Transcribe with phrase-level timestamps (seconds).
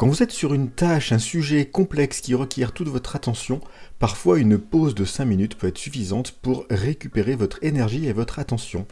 [0.00, 3.60] Quand vous êtes sur une tâche, un sujet complexe qui requiert toute votre attention,
[3.98, 8.38] parfois une pause de 5 minutes peut être suffisante pour récupérer votre énergie et votre
[8.38, 8.86] attention.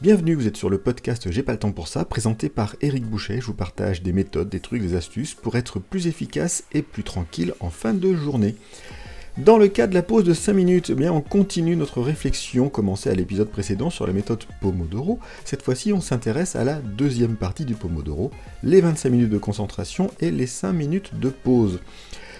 [0.00, 3.06] Bienvenue, vous êtes sur le podcast J'ai pas le temps pour ça, présenté par Eric
[3.06, 3.40] Boucher.
[3.40, 7.02] Je vous partage des méthodes, des trucs, des astuces pour être plus efficace et plus
[7.02, 8.54] tranquille en fin de journée.
[9.38, 12.70] Dans le cas de la pause de 5 minutes, eh bien on continue notre réflexion
[12.70, 15.18] commencée à l'épisode précédent sur la méthode Pomodoro.
[15.44, 18.30] Cette fois-ci, on s'intéresse à la deuxième partie du Pomodoro,
[18.62, 21.80] les 25 minutes de concentration et les 5 minutes de pause.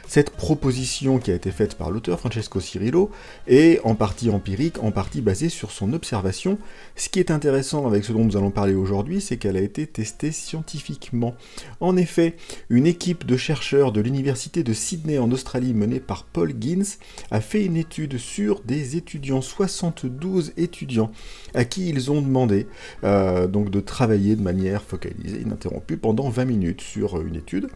[0.08, 3.10] Cette proposition qui a été faite par l'auteur Francesco Cirillo
[3.48, 6.58] est en partie empirique, en partie basée sur son observation.
[6.94, 9.84] Ce qui est intéressant avec ce dont nous allons parler aujourd'hui, c'est qu'elle a été
[9.86, 11.34] testée scientifiquement.
[11.80, 12.36] En effet,
[12.70, 16.98] une équipe de chercheurs de l'université de Sydney en Australie menée par Paul Gins
[17.32, 21.10] a fait une étude sur des étudiants, 72 étudiants,
[21.52, 22.68] à qui ils ont demandé
[23.02, 27.66] euh, donc de travailler de manière focalisée, ininterrompue pendant 20 minutes sur une étude.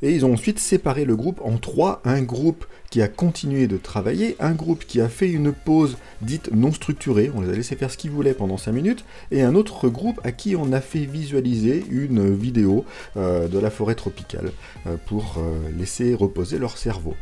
[0.00, 1.73] Et ils ont ensuite séparé le groupe en trois
[2.04, 6.50] un groupe qui a continué de travailler, un groupe qui a fait une pause dite
[6.52, 9.54] non structurée, on les a laissés faire ce qu'ils voulaient pendant 5 minutes, et un
[9.54, 12.84] autre groupe à qui on a fait visualiser une vidéo
[13.16, 14.52] euh, de la forêt tropicale
[14.86, 17.14] euh, pour euh, laisser reposer leur cerveau.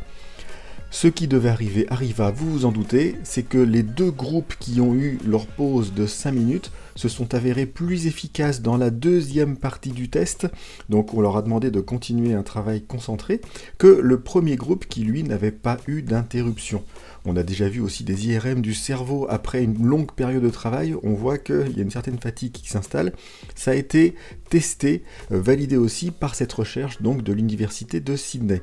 [0.93, 4.79] Ce qui devait arriver arriva, vous vous en doutez, c'est que les deux groupes qui
[4.79, 9.57] ont eu leur pause de 5 minutes se sont avérés plus efficaces dans la deuxième
[9.57, 10.47] partie du test,
[10.89, 13.41] donc on leur a demandé de continuer un travail concentré,
[13.79, 16.83] que le premier groupe qui lui n'avait pas eu d'interruption.
[17.25, 20.95] On a déjà vu aussi des IRM du cerveau après une longue période de travail,
[21.01, 23.13] on voit qu'il y a une certaine fatigue qui s'installe.
[23.55, 24.13] Ça a été
[24.47, 28.61] testé, euh, validé aussi par cette recherche donc de l'université de Sydney.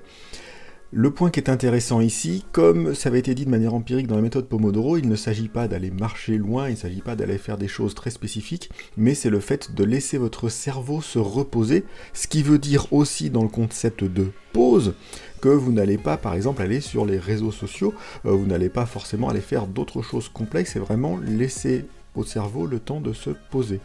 [0.92, 4.16] Le point qui est intéressant ici, comme ça avait été dit de manière empirique dans
[4.16, 7.38] la méthode Pomodoro, il ne s'agit pas d'aller marcher loin, il ne s'agit pas d'aller
[7.38, 11.84] faire des choses très spécifiques, mais c'est le fait de laisser votre cerveau se reposer,
[12.12, 14.94] ce qui veut dire aussi dans le concept de pause
[15.40, 17.94] que vous n'allez pas par exemple aller sur les réseaux sociaux,
[18.26, 21.84] euh, vous n'allez pas forcément aller faire d'autres choses complexes, c'est vraiment laisser
[22.14, 23.80] au cerveau le temps de se poser.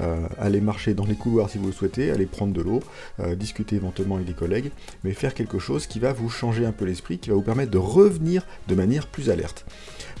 [0.00, 2.80] Euh, aller marcher dans les couloirs si vous le souhaitez, aller prendre de l'eau,
[3.20, 4.70] euh, discuter éventuellement avec des collègues,
[5.04, 7.70] mais faire quelque chose qui va vous changer un peu l'esprit, qui va vous permettre
[7.70, 9.66] de revenir de manière plus alerte.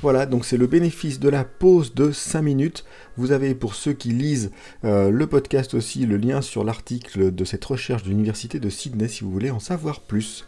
[0.02, 2.84] Voilà, donc c'est le bénéfice de la pause de 5 minutes.
[3.16, 4.50] Vous avez pour ceux qui lisent
[4.84, 9.08] euh, le podcast aussi le lien sur l'article de cette recherche de l'université de Sydney
[9.08, 10.44] si vous voulez en savoir plus.